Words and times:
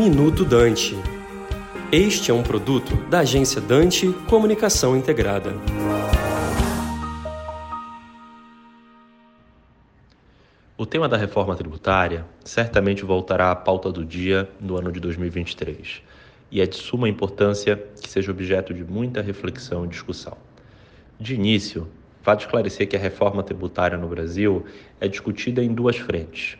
Minuto 0.00 0.46
Dante. 0.46 0.96
Este 1.92 2.30
é 2.30 2.34
um 2.34 2.42
produto 2.42 2.96
da 3.10 3.18
agência 3.18 3.60
Dante 3.60 4.10
Comunicação 4.30 4.96
Integrada. 4.96 5.52
O 10.78 10.86
tema 10.86 11.06
da 11.06 11.18
reforma 11.18 11.54
tributária 11.54 12.24
certamente 12.42 13.04
voltará 13.04 13.50
à 13.50 13.54
pauta 13.54 13.92
do 13.92 14.02
dia 14.02 14.48
no 14.58 14.78
ano 14.78 14.90
de 14.90 15.00
2023 15.00 16.00
e 16.50 16.62
é 16.62 16.66
de 16.66 16.76
suma 16.76 17.06
importância 17.06 17.76
que 18.00 18.08
seja 18.08 18.30
objeto 18.30 18.72
de 18.72 18.82
muita 18.82 19.20
reflexão 19.20 19.84
e 19.84 19.88
discussão. 19.88 20.38
De 21.20 21.34
início, 21.34 21.86
vale 22.24 22.40
esclarecer 22.40 22.88
que 22.88 22.96
a 22.96 22.98
reforma 22.98 23.42
tributária 23.42 23.98
no 23.98 24.08
Brasil 24.08 24.64
é 24.98 25.06
discutida 25.06 25.62
em 25.62 25.74
duas 25.74 25.98
frentes. 25.98 26.56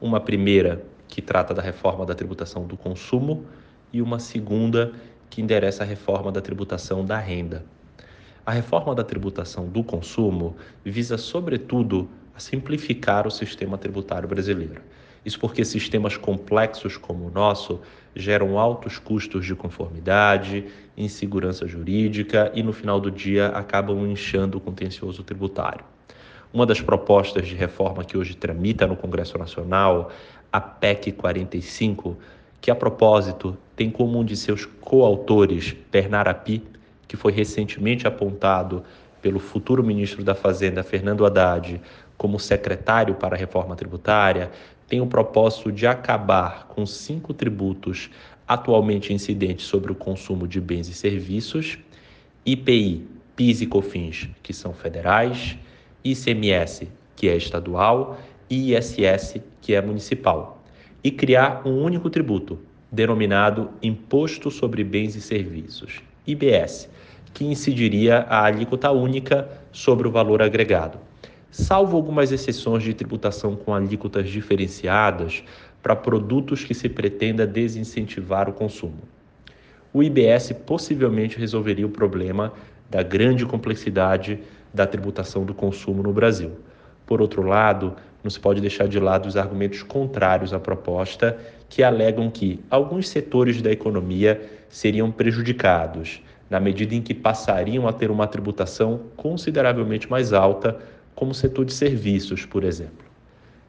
Uma 0.00 0.18
primeira, 0.18 0.84
que 1.10 1.20
trata 1.20 1.52
da 1.52 1.60
reforma 1.60 2.06
da 2.06 2.14
tributação 2.14 2.66
do 2.66 2.76
consumo, 2.76 3.44
e 3.92 4.00
uma 4.00 4.18
segunda, 4.18 4.92
que 5.28 5.42
endereça 5.42 5.82
a 5.82 5.86
reforma 5.86 6.30
da 6.30 6.40
tributação 6.40 7.04
da 7.04 7.18
renda. 7.18 7.64
A 8.46 8.52
reforma 8.52 8.94
da 8.94 9.04
tributação 9.04 9.68
do 9.68 9.84
consumo 9.84 10.56
visa, 10.84 11.18
sobretudo, 11.18 12.08
a 12.34 12.40
simplificar 12.40 13.26
o 13.26 13.30
sistema 13.30 13.76
tributário 13.76 14.28
brasileiro. 14.28 14.80
Isso 15.24 15.38
porque 15.38 15.64
sistemas 15.64 16.16
complexos 16.16 16.96
como 16.96 17.26
o 17.26 17.30
nosso 17.30 17.80
geram 18.16 18.58
altos 18.58 18.98
custos 18.98 19.44
de 19.44 19.54
conformidade, 19.54 20.66
insegurança 20.96 21.66
jurídica 21.66 22.50
e, 22.54 22.62
no 22.62 22.72
final 22.72 22.98
do 22.98 23.10
dia, 23.10 23.48
acabam 23.48 24.06
inchando 24.06 24.58
o 24.58 24.60
contencioso 24.60 25.22
tributário. 25.22 25.84
Uma 26.52 26.66
das 26.66 26.80
propostas 26.80 27.46
de 27.46 27.54
reforma 27.54 28.04
que 28.04 28.18
hoje 28.18 28.34
tramita 28.34 28.86
no 28.86 28.96
Congresso 28.96 29.38
Nacional, 29.38 30.10
a 30.52 30.60
PEC 30.60 31.12
45, 31.12 32.16
que 32.60 32.70
a 32.70 32.74
propósito 32.74 33.56
tem 33.74 33.90
como 33.90 34.18
um 34.18 34.24
de 34.24 34.36
seus 34.36 34.64
coautores 34.64 35.74
Bernard 35.90 36.30
Api, 36.30 36.62
que 37.08 37.16
foi 37.16 37.32
recentemente 37.32 38.06
apontado 38.06 38.84
pelo 39.20 39.38
futuro 39.38 39.82
ministro 39.82 40.22
da 40.22 40.34
Fazenda 40.34 40.82
Fernando 40.82 41.24
Haddad 41.24 41.80
como 42.16 42.38
secretário 42.38 43.14
para 43.14 43.34
a 43.34 43.38
reforma 43.38 43.74
tributária, 43.74 44.50
tem 44.86 45.00
o 45.00 45.06
propósito 45.06 45.70
de 45.70 45.86
acabar 45.86 46.66
com 46.66 46.84
cinco 46.84 47.32
tributos 47.32 48.10
atualmente 48.46 49.12
incidentes 49.12 49.66
sobre 49.66 49.92
o 49.92 49.94
consumo 49.94 50.46
de 50.46 50.60
bens 50.60 50.88
e 50.88 50.94
serviços: 50.94 51.78
IPI, 52.44 53.06
PIS 53.36 53.60
e 53.60 53.66
COFINS, 53.66 54.28
que 54.42 54.52
são 54.52 54.72
federais, 54.72 55.56
ICMS, 56.04 56.88
que 57.14 57.28
é 57.28 57.36
estadual, 57.36 58.18
ISS, 58.50 59.40
que 59.60 59.74
é 59.74 59.80
municipal, 59.80 60.62
e 61.02 61.10
criar 61.10 61.62
um 61.64 61.82
único 61.82 62.10
tributo, 62.10 62.58
denominado 62.90 63.70
Imposto 63.82 64.50
sobre 64.50 64.82
Bens 64.82 65.14
e 65.14 65.20
Serviços, 65.20 66.02
IBS, 66.26 66.90
que 67.32 67.44
incidiria 67.44 68.26
a 68.28 68.44
alíquota 68.44 68.90
única 68.90 69.48
sobre 69.72 70.08
o 70.08 70.10
valor 70.10 70.42
agregado 70.42 70.98
salvo 71.50 71.96
algumas 71.96 72.30
exceções 72.30 72.82
de 72.82 72.94
tributação 72.94 73.56
com 73.56 73.74
alíquotas 73.74 74.28
diferenciadas 74.28 75.42
para 75.82 75.96
produtos 75.96 76.62
que 76.64 76.74
se 76.74 76.88
pretenda 76.88 77.46
desincentivar 77.46 78.48
o 78.48 78.52
consumo. 78.52 79.00
O 79.92 80.02
IBS 80.02 80.52
possivelmente 80.64 81.38
resolveria 81.38 81.86
o 81.86 81.90
problema 81.90 82.52
da 82.88 83.02
grande 83.02 83.44
complexidade 83.44 84.38
da 84.72 84.86
tributação 84.86 85.44
do 85.44 85.52
consumo 85.52 86.02
no 86.02 86.12
Brasil. 86.12 86.52
Por 87.10 87.20
outro 87.20 87.42
lado, 87.42 87.96
não 88.22 88.30
se 88.30 88.38
pode 88.38 88.60
deixar 88.60 88.86
de 88.86 89.00
lado 89.00 89.26
os 89.26 89.36
argumentos 89.36 89.82
contrários 89.82 90.54
à 90.54 90.60
proposta, 90.60 91.36
que 91.68 91.82
alegam 91.82 92.30
que 92.30 92.60
alguns 92.70 93.08
setores 93.08 93.60
da 93.60 93.72
economia 93.72 94.40
seriam 94.68 95.10
prejudicados, 95.10 96.22
na 96.48 96.60
medida 96.60 96.94
em 96.94 97.02
que 97.02 97.12
passariam 97.12 97.88
a 97.88 97.92
ter 97.92 98.12
uma 98.12 98.28
tributação 98.28 99.00
consideravelmente 99.16 100.08
mais 100.08 100.32
alta 100.32 100.78
como 101.12 101.32
o 101.32 101.34
setor 101.34 101.64
de 101.64 101.72
serviços, 101.72 102.46
por 102.46 102.62
exemplo. 102.62 103.04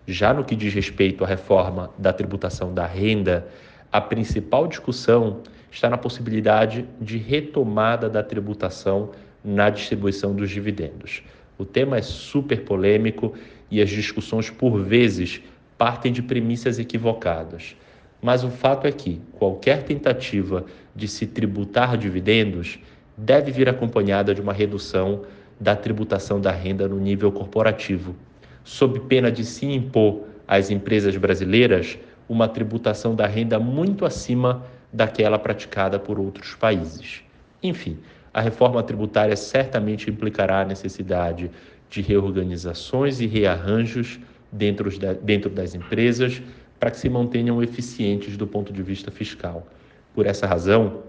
Já 0.06 0.36
no 0.36 0.44
que 0.46 0.56
diz 0.56 0.72
respeito 0.72 1.24
à 1.24 1.28
reforma 1.28 1.90
da 1.98 2.14
tributação 2.14 2.72
da 2.72 2.86
renda, 2.86 3.48
a 3.92 4.00
principal 4.00 4.68
discussão 4.68 5.40
está 5.72 5.90
na 5.90 5.98
possibilidade 5.98 6.88
de 7.02 7.18
retomada 7.18 8.08
da 8.08 8.22
tributação 8.22 9.10
na 9.44 9.72
distribuição 9.72 10.36
dos 10.36 10.52
dividendos. 10.52 11.24
O 11.62 11.66
tema 11.66 11.98
é 11.98 12.02
super 12.02 12.62
polêmico 12.64 13.36
e 13.70 13.84
as 13.84 13.90
discussões, 13.92 14.50
por 14.50 14.80
vezes, 14.80 15.44
partem 15.78 16.12
de 16.12 16.24
premissas 16.24 16.80
equivocadas. 16.80 17.76
Mas 18.20 18.44
o 18.44 18.50
fato 18.50 18.88
é 18.88 18.92
que 18.92 19.22
qualquer 19.34 19.84
tentativa 19.84 20.66
de 20.96 21.08
se 21.08 21.28
tributar 21.28 22.00
dividendos 22.00 22.80
deve 23.16 23.52
vir 23.52 23.70
acompanhada 23.70 24.34
de 24.34 24.42
uma 24.42 24.54
redução 24.54 25.22
da 25.60 25.76
tributação 25.76 26.42
da 26.42 26.50
renda 26.50 26.88
no 26.88 27.00
nível 27.00 27.32
corporativo, 27.32 28.16
sob 28.64 29.00
pena 29.02 29.32
de 29.32 29.46
se 29.46 29.68
impor 29.68 30.24
às 30.48 30.72
empresas 30.72 31.16
brasileiras 31.16 32.00
uma 32.28 32.48
tributação 32.48 33.14
da 33.14 33.28
renda 33.28 33.60
muito 33.60 34.04
acima 34.04 34.66
daquela 34.92 35.38
praticada 35.38 36.00
por 36.00 36.20
outros 36.20 36.56
países. 36.56 37.22
Enfim, 37.62 38.00
a 38.34 38.42
reforma 38.42 38.82
tributária 38.82 39.36
certamente 39.36 40.10
implicará 40.10 40.62
a 40.62 40.66
necessidade 40.66 41.52
de 41.90 42.02
reorganizações 42.02 43.20
e 43.20 43.28
rearranjos 43.28 44.20
dentro, 44.52 44.90
dentro 45.22 45.50
das 45.50 45.76
empresas 45.76 46.42
para 46.80 46.90
que 46.90 46.98
se 46.98 47.10
mantenham 47.10 47.62
eficientes 47.62 48.38
do 48.38 48.48
ponto 48.48 48.74
de 48.74 48.82
vista 48.82 49.12
fiscal. 49.12 49.68
Por 50.16 50.26
essa 50.26 50.48
razão, 50.48 51.04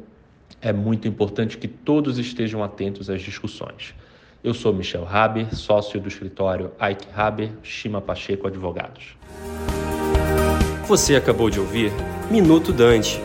é 0.60 0.72
muito 0.72 1.08
importante 1.08 1.56
que 1.56 1.66
todos 1.66 2.18
estejam 2.18 2.62
atentos 2.62 3.08
às 3.08 3.22
discussões. 3.22 3.94
Eu 4.44 4.52
sou 4.52 4.72
Michel 4.74 5.06
Haber, 5.08 5.54
sócio 5.54 6.00
do 6.00 6.08
escritório 6.08 6.72
Ike 6.80 7.06
Haber, 7.14 7.52
Shima 7.62 8.00
Pacheco 8.00 8.48
Advogados. 8.48 9.16
Você 10.86 11.14
acabou 11.14 11.48
de 11.48 11.60
ouvir 11.60 11.92
Minuto 12.30 12.72
Dante, 12.72 13.20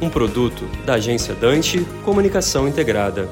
um 0.00 0.08
produto 0.08 0.64
da 0.84 0.94
agência 0.94 1.34
Dante 1.34 1.84
Comunicação 2.04 2.66
Integrada. 2.66 3.28